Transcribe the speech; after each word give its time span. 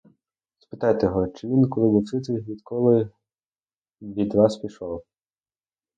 Спитайте 0.59 1.05
його, 1.05 1.27
чи 1.27 1.47
він 1.47 1.69
коли 1.69 1.87
був 1.87 2.07
ситий, 2.09 2.37
відколи 2.41 3.09
від 4.01 4.35
вас 4.35 4.57
пішов? 4.57 5.03